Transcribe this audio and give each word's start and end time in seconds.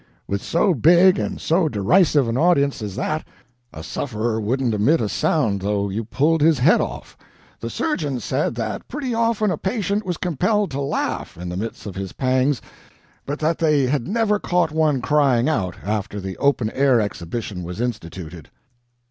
With 0.27 0.41
so 0.41 0.73
big 0.73 1.19
and 1.19 1.39
so 1.39 1.69
derisive 1.69 2.27
an 2.27 2.35
audience 2.35 2.81
as 2.81 2.95
that, 2.95 3.23
a 3.71 3.83
sufferer 3.83 4.41
wouldn't 4.41 4.73
emit 4.73 4.99
a 4.99 5.07
sound 5.07 5.61
though 5.61 5.89
you 5.89 6.05
pulled 6.05 6.41
his 6.41 6.57
head 6.57 6.81
off. 6.81 7.15
The 7.59 7.69
surgeons 7.69 8.23
said 8.25 8.55
that 8.55 8.87
pretty 8.87 9.13
often 9.13 9.51
a 9.51 9.59
patient 9.59 10.03
was 10.03 10.17
compelled 10.17 10.71
to 10.71 10.81
laugh, 10.81 11.37
in 11.37 11.49
the 11.49 11.55
midst 11.55 11.85
of 11.85 11.93
his 11.93 12.13
pangs, 12.13 12.63
but 13.27 13.37
that 13.41 13.59
they 13.59 13.83
had 13.85 14.07
never 14.07 14.39
caught 14.39 14.71
one 14.71 15.01
crying 15.03 15.47
out, 15.47 15.75
after 15.83 16.19
the 16.19 16.35
open 16.37 16.71
air 16.71 16.99
exhibition 16.99 17.61
was 17.61 17.79
instituted." 17.79 18.49